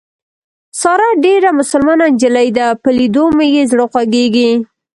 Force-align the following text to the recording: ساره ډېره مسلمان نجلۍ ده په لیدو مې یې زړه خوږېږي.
ساره 0.81 1.09
ډېره 1.25 1.49
مسلمان 1.59 1.99
نجلۍ 2.11 2.47
ده 2.57 2.67
په 2.81 2.89
لیدو 2.97 3.25
مې 3.37 3.47
یې 3.55 3.63
زړه 3.71 3.85
خوږېږي. 3.91 4.51